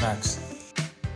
[0.00, 0.36] Max。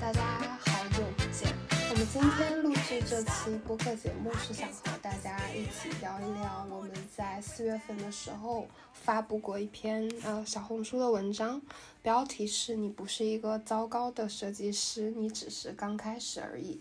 [0.00, 0.20] 大家
[0.58, 1.54] 好久不见。
[1.90, 11.62] 我们今天录制这期播客节目，是想和大家一起聊一聊我们在四月份的时候发布过一篇呃小红书的文章，
[12.02, 16.80] 标题是你不是一个糟糕的设计师，你只是刚开始而已。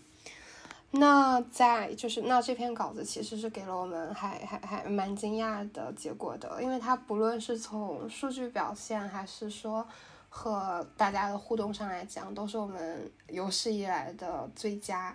[0.90, 9.86] 那在就是那这篇稿子其实是给了我们还还还蛮惊讶的结果的，因为它不论是从数据表现，还是说。
[10.34, 15.14] 和大家的互动上来讲，都是我们有史以来的最佳。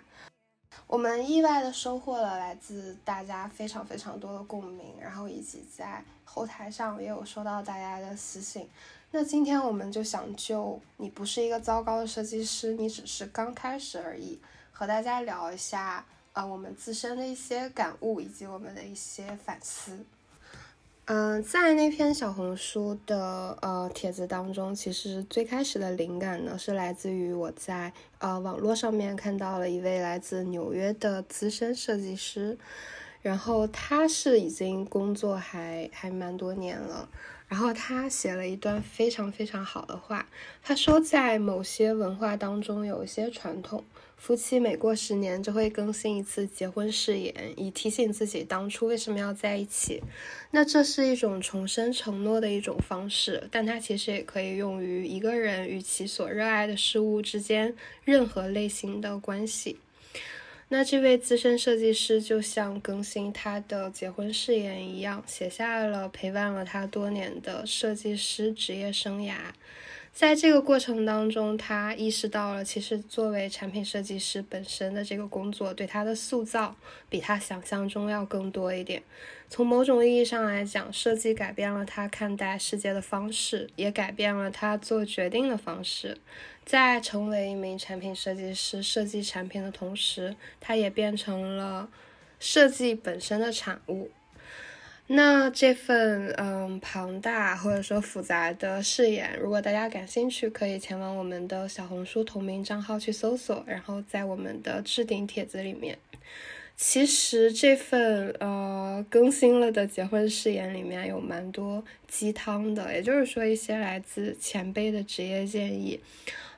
[0.86, 8.70] 我们意外的收获了来自大家非常非常多的共鸣，然后以及在后台上也有收到大家的私信。
[9.10, 14.40] 那今天我们就想就你不是一个糟糕的设计师，你只是刚开始而已，
[14.70, 20.06] 和大家聊一下呃我们自身的一些感悟以及我们的一些反思。
[21.10, 32.58] 嗯，在那篇小红书的呃帖子当中，其实最开始的灵感呢，是来自于我在呃网络上面看到了一位来自纽约的资深设计师，
[33.22, 37.08] 然后他是已经工作还还蛮多年了，
[37.46, 40.26] 然后他写了一段非常非常好的话，
[40.62, 43.82] 他说在某些文化当中有一些传统。
[44.18, 50.02] 夫妻每过十年就会更新一次结婚誓言，以提醒自己当初为什么要在一起。
[50.50, 57.74] 那这是一种重申承诺的一种方式，但它其实也可以用于一个人与其所热爱的事物之间
[58.04, 59.78] 任何类型的关系。
[60.68, 69.34] 那这位资深设计师就像更新他的结婚誓言一样，写下了陪伴了他多年的设计师职业生涯。
[70.18, 76.74] 在这个过程当中，他意识到了，其实作为产品设计师本身的这个工作，对他的塑造
[77.08, 79.00] 比他想象中要更多一点。
[79.48, 86.18] 从某种意义上来讲，设计改变了他看待世界的方式，也改变了他做决定的方式。
[86.64, 91.88] 在成为一名产品设计师、设计产品的同时，他也变成了
[92.40, 94.10] 设计本身的产物。
[95.10, 105.96] 那这份嗯庞大或者说复杂的誓言，如果大家感兴趣，可以前往我们的小红书同名账号去搜索，然后在我们的置顶帖子里面。
[106.76, 115.98] 其实这份呃更新了的结婚誓言里面有蛮多鸡汤的，也就是说一些来自前辈的职业建议。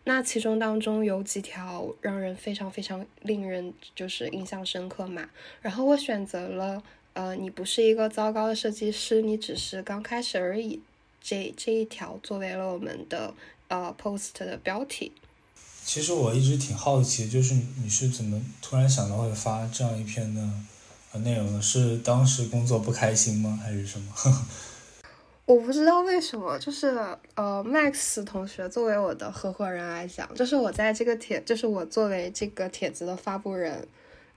[0.02, 5.30] 那其中当中有几条让人非常非常令人就是印象深刻嘛，
[5.62, 6.82] 然后我选择了。
[7.12, 10.80] 呃，你不是一个糟糕的设计师，你只是刚开始而已。
[11.22, 13.34] 这这一条作为了我们的
[13.68, 15.12] 呃 post 的标题。
[15.84, 20.40] 其实我一直挺好奇，就是你是怎么突然想到会发这样一篇的
[21.12, 21.60] 呃内容呢？
[21.60, 23.58] 是当时工作不开心吗？
[23.62, 24.14] 还是什么？
[25.44, 26.96] 我不知道为什么，就是
[27.34, 33.86] 呃，Max 同学作为我的合伙人来讲，就是我在这个帖，就是我作为这个帖子的发布人。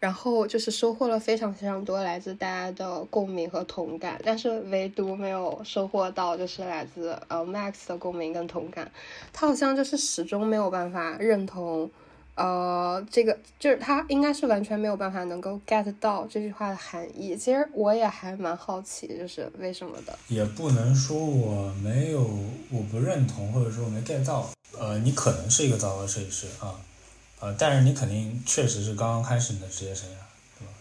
[0.04, 8.92] 然后就是收获了非常非常多来自大家的共鸣和同感，但是唯独没有收获到就是来自呃 Max 的共鸣跟同感，
[9.32, 11.90] 他好像就是始终没有办法认同，
[12.36, 17.38] 呃，这个就是他应该是完全没有办法能够 get 到这句话的含义。
[17.38, 20.14] 其实我也还蛮好奇，就是为什么的。
[20.28, 22.30] 也不能说我没有
[22.70, 24.50] 我不认同，或者说我没 get 到。
[24.78, 26.76] 呃，你可能是一个糟糕设计师啊。
[27.44, 30.14] 呃，但是你肯定确实是刚刚开始你的职业生涯，
[30.58, 30.72] 对吧？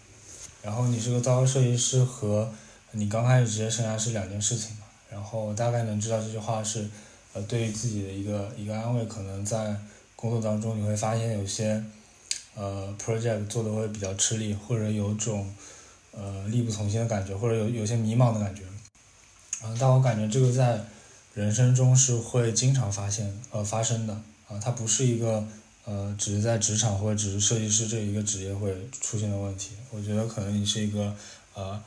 [0.62, 2.48] 然后你是个糟糕设计师和
[2.92, 4.82] 你刚开始职业生涯是两件事情嘛。
[5.10, 6.88] 然后大概能知道这句话是，
[7.32, 9.04] 呃，对于自己的一个一个安慰。
[9.06, 9.76] 可能在
[10.14, 11.82] 工作当中你会发现有些，
[12.54, 15.52] 呃，project 做的会比较吃力，或者有种，
[16.12, 18.62] 呃，力不从心的感觉，或者有有些迷茫的感觉。
[19.66, 20.80] 啊，但我感觉这个在
[21.34, 24.14] 人生中是会经常发现呃发生的
[24.46, 25.44] 啊，它不是一个。
[25.84, 29.70] 呃，只是在职场或者只是设计师这一个职业会出现的问题。
[29.90, 31.12] 我觉得可能你是一个
[31.54, 31.82] 呃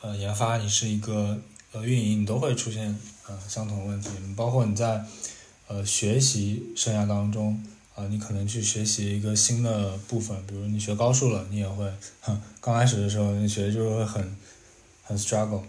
[0.00, 1.38] 呃研发，你是一个
[1.72, 2.98] 呃运营，你都会出现
[3.28, 4.08] 呃相同的问题。
[4.34, 5.04] 包括你在
[5.68, 7.62] 呃学习生涯当中
[7.94, 11.92] 啊，你可能去学习一个新的部分，比如你学高数了，你也会，
[12.62, 14.36] 刚开始的时候你学就是会很
[15.02, 15.62] 很 struggle，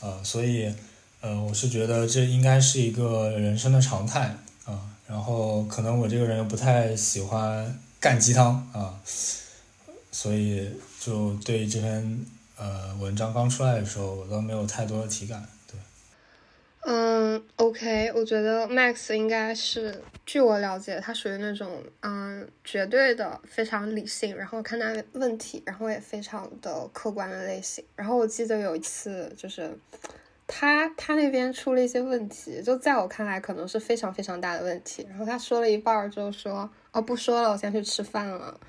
[0.00, 0.74] 呃，所以
[1.20, 4.91] 呃我是觉得这应该是一个人生的常态啊。
[5.06, 8.98] 然后可能我这个人又不太喜欢干鸡汤啊，
[10.10, 12.24] 所以就对这篇
[12.56, 15.46] 呃文章刚出来的时候，我倒没有太多的体感。
[15.70, 15.78] 对，
[16.86, 27.84] 嗯，OK，我觉得 Max 应该是，据我了解，他属于那种嗯绝对的非常理性，然后看待问题，然后也非常的客观的类型。
[27.96, 29.76] 然后我记得有一次就是。
[30.54, 35.06] 他他那边出了一些问题，就在我看来可能是非常非常大的问题。
[35.08, 38.60] 然后他说了一半之后说：“哦，不说了，我先去吃饭了。”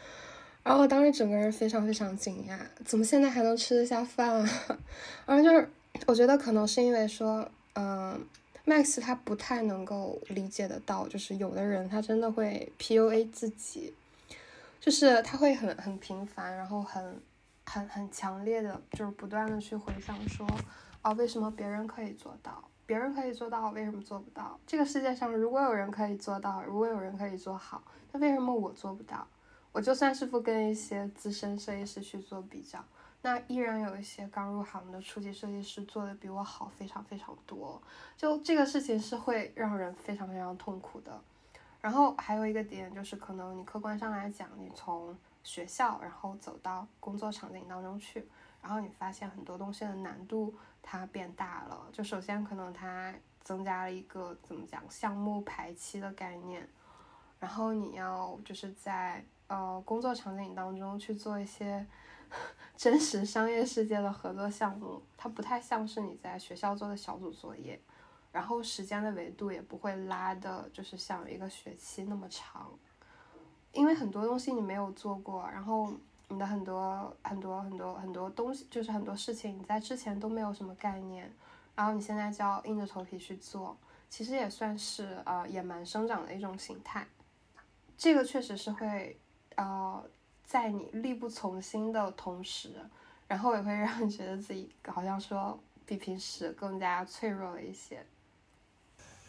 [0.64, 4.50] 然后我当时整个人非常非常惊讶，怎么现在还能吃得下饭啊？
[5.28, 5.70] 然后就是
[6.06, 8.18] 我觉得可能是因为说，嗯
[8.66, 13.94] ，Max 他不太能够理解得到，就是有的人他真的会 PUA 自己，
[14.80, 17.20] 就是他会很很频繁，然后很
[17.66, 20.48] 很很强烈的，就是不断的去回想说。
[21.04, 22.64] 啊，为什么别人可以做到？
[22.86, 24.58] 别人可以做到，为什么做不到？
[24.66, 29.28] 这个世界上如果有人可以做到，如果有人可以做好，那为什么我做不到？
[29.74, 32.84] 我就算是不跟一些资深设计师去做比较，
[33.22, 37.82] 那依然有一些刚入行的初级设计师做的比我好，非常非常多。
[38.16, 41.20] 就这个事情是会让人非常非常痛苦的。
[41.82, 48.26] 然后还有一个点就是，可能你客观上来讲，你从学校然后走到工作场景当中去，
[48.62, 50.54] 然后你发现很多东西的难度。
[50.84, 56.70] 它变大了，就首先可能它增加了一个怎么讲项目排期的概念，
[57.40, 61.88] 然后你要就是在呃工作场景当中去做一些
[62.78, 67.82] 真实商业世界的合作项目，它不太像是你在学校做的小组作业，
[68.32, 72.70] 然后时间的维度也不会拉的，就是像一个学期那么长，
[73.72, 75.92] 因为很多东西你没有做过，然后。
[76.34, 81.32] 你的很多很多很多很多东西，就是很多事情，你在之前都没有什么概念，
[81.76, 83.78] 然后你现在就要硬着头皮去做，
[84.10, 87.06] 其实也算是呃野蛮生长的一种形态。
[87.96, 89.16] 这个确实是会
[89.56, 90.04] 呃
[90.44, 92.72] 在你力不从心的同时，
[93.28, 98.04] 然后也会让你觉得自己好像说比平时更加脆弱了一些。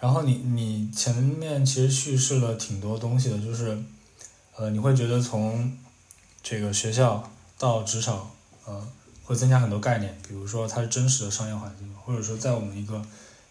[0.01, 3.79] 然后你你前面其实叙事了挺多东西的，就是
[4.57, 5.77] 呃你会觉得从。
[6.45, 8.31] 这个学校到职场，
[8.67, 8.87] 呃，
[9.25, 13.03] 会增加很多概念，比如说它是真实的商业环境，或者说在我们一个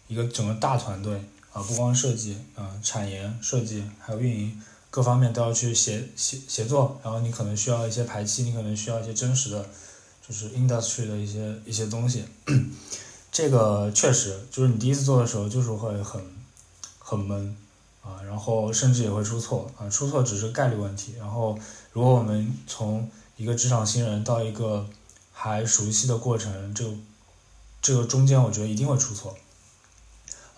[0.06, 1.20] 一个整个大团队
[1.52, 9.68] 啊，不光设计啊，产研设计还有运营各方面都要去协协协作，然后你可能需要一些排期，你可能需要一些真实的，
[10.26, 12.24] 就是 industry 的一些一些东西，
[13.32, 16.22] 这个确实就是你第一次做的时候就是会很
[17.00, 17.56] 很闷。
[18.04, 21.14] 啊，然后甚至也会出错啊，出错只是概率问题。
[21.16, 21.58] 然后，
[21.90, 24.86] 如果我们从一个职场新人到一个
[25.32, 26.84] 还熟悉的过程，这
[27.80, 29.34] 这个中间，我觉得一定会出错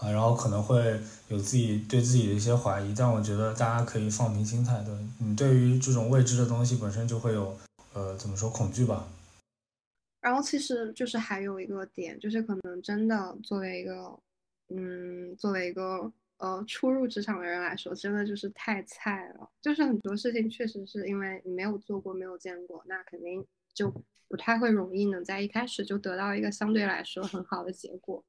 [0.00, 2.92] 啊，然后可能会有自己对自己的一些怀疑。
[2.92, 7.56] 但我觉得大家可以放平心态，对你对于这种未知的东西本身就会有
[7.92, 9.06] 呃怎么说恐惧吧。
[10.20, 14.18] 然后其实就是还有一个点，就是可能真的作为一个
[14.70, 16.10] 嗯，作为一个。
[16.38, 19.50] 呃，初入职场的人来说，真的就是太菜了。
[19.60, 23.90] 就是很多事情确实是因为你没有做过、没有见过，那肯定就
[24.28, 28.24] 不太会容易能在一开始就得到一个相对来说很好的结果。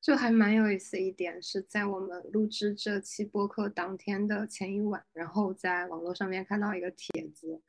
[0.00, 7.60] 就还蛮有意思一点是在我们录制这期播客当天的前一晚，然后在网络上面看到一个帖子，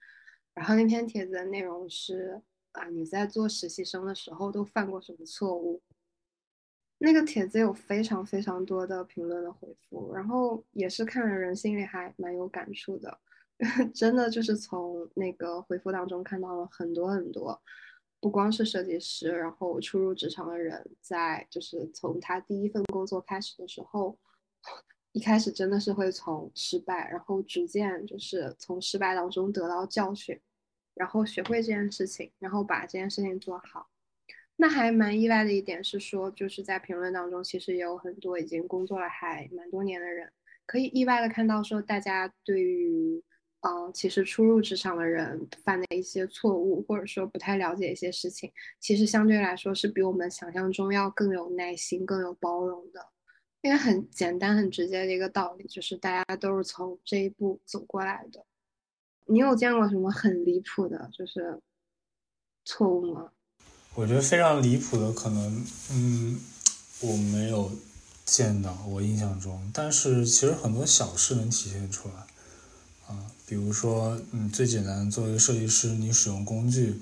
[0.53, 2.41] 然后那篇帖子的内容是
[2.71, 5.81] 啊，你在做实习生的时候都犯过什么错误？
[7.03, 13.17] 那个帖子有非常非常多的评论的回复，然后也是看了人心里还蛮有感触的，
[13.91, 17.59] 真的就是从那个回复当中看到了很多很多，
[18.19, 24.15] 不光是设计师，然后初入职场的人，在就是从他第一份工作开始的时候，
[25.11, 30.39] 一开始真的是会从失败，然后逐渐就是从失败当中得到教训，
[30.93, 33.87] 然后学会这件事情，然后把这件事情做好。
[34.61, 40.31] 那还蛮意外的一点是说，就是在评论当中，其实也有很多已经工作了还蛮多年的人，
[40.67, 43.19] 可以意外的看到说，大家对于，
[43.61, 53.03] 呃，其实初入职场的人犯的一些错误，或者说不太了解一些事情，其实相对来说是比我们想象中要更有耐心、更有包容的。
[53.63, 58.45] 因为很简单、很直接的一个道理，就是大家都是从这一步走过来的。
[59.25, 61.59] 你有见过什么很离谱的，就是
[62.63, 63.31] 错误吗？
[63.93, 66.39] 我觉得非常离谱的，可能，嗯，
[67.01, 67.69] 我没有
[68.25, 77.01] 见到，我印象中，但是其实很多小事能体现出来，啊，比如说，嗯，最简单，作为设计师，你使用工具，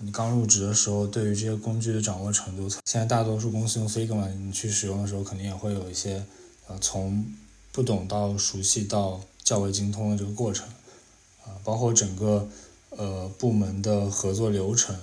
[0.00, 6.22] 你刚入职的时候，对于这些工具的掌握程度，现在大多数公司用 Figma，你去使用的时候，肯定也会有一些，
[6.66, 7.24] 呃，从
[7.72, 10.68] 不懂到熟悉到较为精通的这个过程，
[11.46, 12.46] 啊，包括整个，
[12.90, 14.94] 呃，部门的合作流程。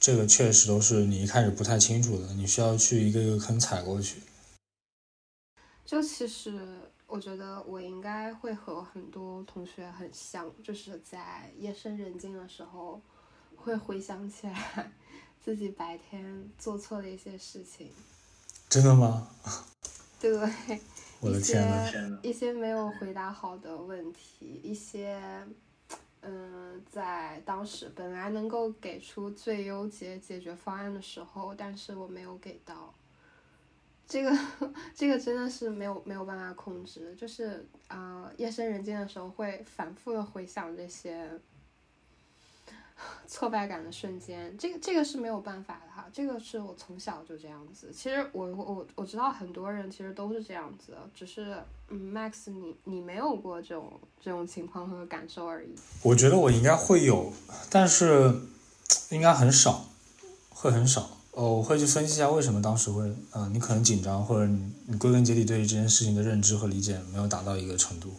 [0.00, 4.22] 这个确实都是你一开始不太清楚的，你需要去一个一个坑踩过去。
[5.84, 6.58] 就其实
[7.06, 13.02] 我觉得我应该会和很多同学很像，就是在夜深人静的时候，
[13.56, 14.90] 会回想起来
[15.44, 17.90] 自己白天做错的一些事情。
[18.70, 19.28] 真的吗？
[20.18, 20.30] 对，
[21.20, 22.18] 我的天呐！
[22.22, 25.20] 一些没有回答好的问题，一些
[26.22, 32.94] 嗯，在当时本来能够给出最优解解决方案的时候，但是我没有给到。
[34.06, 34.30] 这个
[34.94, 41.30] 这个真的是没有没有办法控制，就是啊，夜深人静的时候会反复的回想这些
[43.26, 47.92] 挫败感的瞬间，这个这个是没有办法的哈，这个是我从小就这样子。
[47.92, 51.56] 其实我我我知道很多人其实都是这样子，只是
[51.88, 55.74] 嗯，Max 你你没有过这种这种情况和感受而已。
[56.02, 57.32] 我觉得我应该会有，
[57.70, 58.34] 但是
[59.10, 59.86] 应该很少，
[60.50, 61.10] 会很少。
[61.32, 68.12] 哦，我会去分析一下为什么当时会，嗯，你可能紧张，或者你你归根结底对于这件事情的认知和理解没有达到一个程度，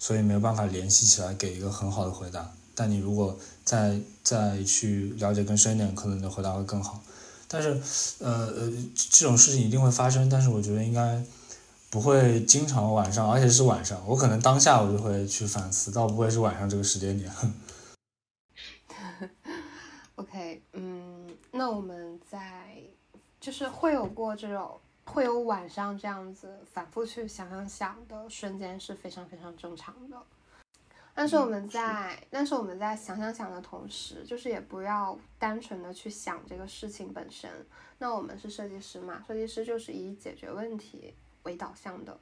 [0.00, 2.52] 所以没有办法联系起来给一个很好的回答。
[2.74, 7.00] 但你如果再再去了解更深一点，可能你的回答会更好。
[7.48, 7.68] 但是，
[8.20, 11.20] 呃呃，这种事情一定会发生，但是我觉得应该
[11.90, 14.00] 不会经常晚上，而且是晚上。
[14.06, 17.28] 我可能当下我就会去反思，倒不会是晚上这个时间点。
[20.14, 22.76] OK，嗯，那我们在
[23.40, 30.16] 就是会有过这种会有晚上这样子反复去想想想的瞬间是非常非常正常的。
[31.20, 37.50] 但是我们在但是我们在想想想的同时，就是也不要单纯的去想这个事情本身。
[37.98, 41.12] 那我们是设计师嘛，设计师就是以解决问题
[41.42, 42.18] 为导向的，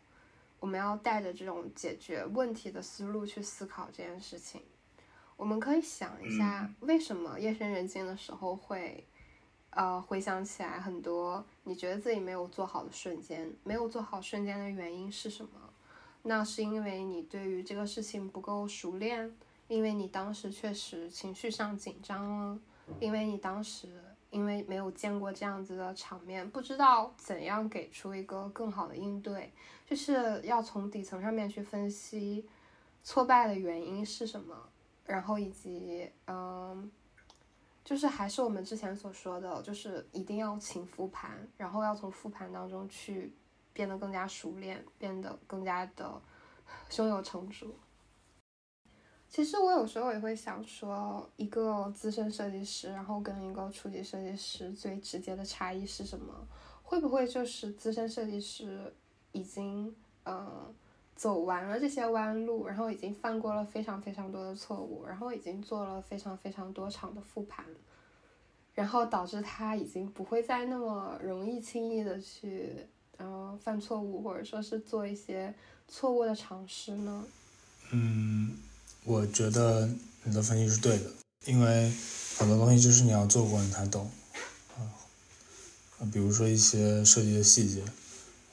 [0.58, 4.60] 我们要带着这种解决问题的思路去思考这件事情。
[5.36, 9.06] 我们可以想一下，为什么夜深人静的时候会，
[9.70, 15.67] 呃，回想起来很多你觉得自己没有做好的瞬间，没有做好瞬间的原因是什么？
[16.28, 19.34] 那是因为你对于这个事情不够熟练，
[19.66, 22.58] 因为你当时确实情绪上紧张了，
[23.00, 23.88] 因为你当时
[24.28, 29.50] 因为没有见过这样子的场面，不知道怎样给出一个更好的应对，
[29.86, 32.46] 就是要从底层上面去分析
[33.02, 34.54] 挫败的原因是什么。
[35.06, 36.90] 然后以及嗯，
[37.82, 43.32] 就是还是我们之前所说的，就是一定要勤复盘，然后要从复盘当中去
[43.78, 46.20] 变得更加熟练，变得更加的
[46.90, 47.72] 胸有成竹。
[49.28, 56.34] 其实我有时候也会想说，一个资深设计师，然后跟一个初级设计师最直接的差异是什么？
[56.82, 58.92] 会不会就是资深设计师
[59.30, 59.94] 已经
[60.24, 60.74] 嗯。
[61.14, 67.66] 走完了这些弯路，然后已经犯过了非常非常多的错误，然后已经做了非常非常多场的复盘，
[68.72, 72.86] 然后导致他已经不会再那么容易轻易的去，
[73.18, 75.54] 然后，犯错误或者说是做一些
[75.86, 77.24] 错误的尝试呢？
[77.90, 78.56] 嗯，
[79.04, 79.90] 我觉得
[80.24, 81.10] 你的分析是对的，
[81.44, 81.92] 因为
[82.38, 84.10] 很多东西就是你要做过你才懂，
[84.78, 87.82] 啊，比如说一些设计的细节，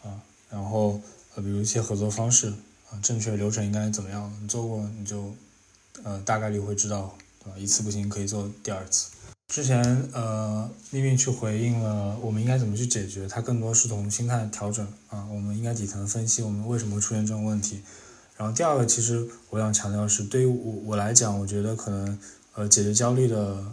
[0.04, 1.00] 啊，然后。
[1.38, 2.48] 呃，比如一些合作方式
[2.90, 4.34] 啊，正确流程应该怎么样？
[4.42, 5.36] 你做过你就，
[6.02, 7.58] 呃，大概率会知道，对吧？
[7.58, 9.10] 一次不行可以做第二次。
[9.56, 9.82] 之前
[10.12, 17.80] 呃，秘密去回应了我们应该怎么去解决，它更多是从心态调整啊，我们应该底层分析我们为什么会出现这种问题。
[18.36, 22.20] 然后第二个，其实我想强调是，对于我我来讲，我觉得可能
[22.56, 23.64] 呃，解决焦虑的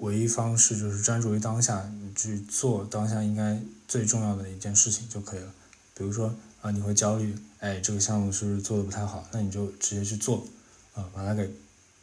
[0.00, 5.50] 唯一方式就是专注于当下，你去做当下应该最重要的一件事情就可以了。
[5.96, 6.34] 比如说。
[6.60, 9.26] 啊，你会焦虑，哎，这个项目是不是做的不太好？
[9.32, 10.46] 那你就直接去做，
[10.92, 11.50] 啊，把它给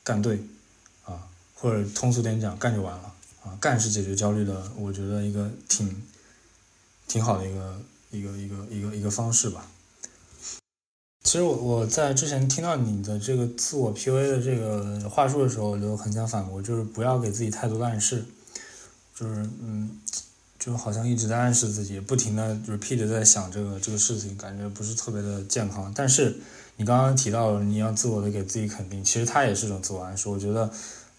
[0.03, 0.43] 干对，
[1.05, 3.13] 啊，或者通俗点讲，干就完了，
[3.47, 6.03] 啊，干是解决焦虑的，我觉得一个挺
[7.07, 9.65] 挺好的一个一个一个一个一个方式吧。
[11.23, 18.25] 其实我我在之前听到你的这个自我 PUA 的这个话术的时候，我就很想反驳，就是不要给自己太多的暗示，
[19.15, 19.99] 就是嗯。
[20.59, 25.93] 就好像一直在暗示自己，不停的 repeat 在想这个这个事情，感觉不是特别的健康。
[25.95, 26.35] 但是
[26.75, 30.27] 你刚刚提到你要自我的给自己肯定，其实它也是一种自我暗示。
[30.27, 30.69] 我觉得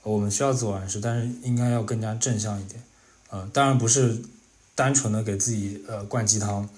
[0.02, 2.83] 我们需要自我暗示，但是应该要更加正向一点。
[3.31, 4.23] 呃，当然不是
[4.75, 6.69] 单纯的给自己呃灌鸡汤。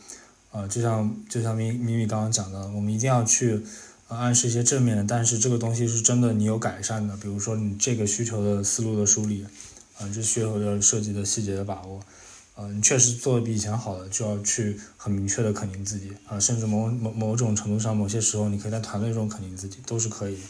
[0.53, 3.62] 呃，就像就像咪咪咪刚刚讲的，我们一定要去
[4.09, 9.47] 呃暗示一些正面的，但是这个东西是真的你有改善的，比如说你这个需求的思路的梳理，
[9.97, 12.00] 啊，这需求的设计的细节的把握。
[12.57, 20.43] 呃，你确实做的比以前好了，就要去很明确的肯定自己啊，甚至某某某种程度上，某些时候你可以在团队中肯定自己，都是可以的。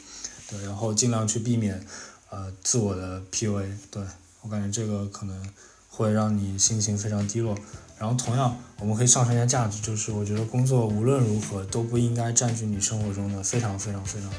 [0.49, 1.85] 对，然后尽量去避免
[2.31, 3.69] 呃自我的 PUA。
[3.91, 4.03] 对
[4.41, 5.47] 我感觉这个可能
[5.89, 7.55] 会让你心情非常低落。
[7.99, 14.31] 然后同样，我们可以上升一下价值，就是我觉得工作无论如何都不应该占据你生活中的非常非常非常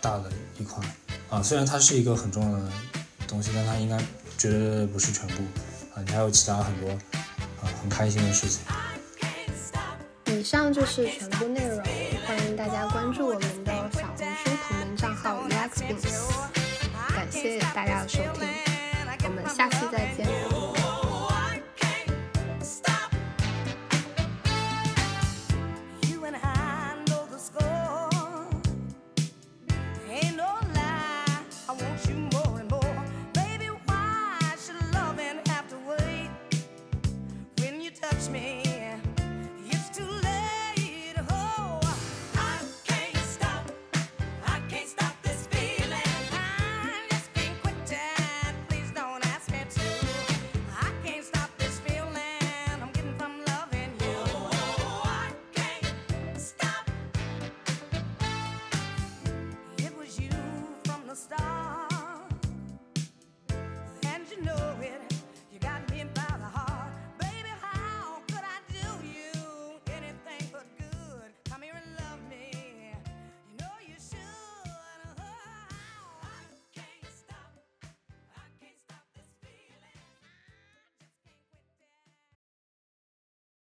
[0.00, 0.82] 大的一块
[1.28, 1.42] 啊。
[1.42, 2.72] 虽然它是一个很重要的
[3.28, 3.98] 东西，但它应该
[4.38, 5.42] 绝对不是全部
[5.94, 6.02] 啊。
[6.06, 7.68] 你还有其他很多啊。
[7.82, 8.62] 很开心的事情。
[10.26, 11.82] 以上就是全部内容，
[12.26, 16.59] 欢迎大家关注我们的小红书同名账号 Lexpins，
[17.40, 18.46] 谢谢大家的收听，
[19.24, 20.26] 我们下期再见。